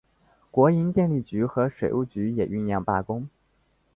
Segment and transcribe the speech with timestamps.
[0.49, 3.29] 国营电力局和水务局也酝酿罢工。